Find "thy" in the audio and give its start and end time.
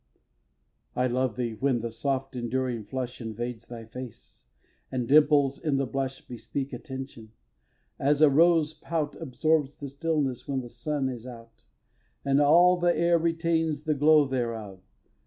3.67-3.85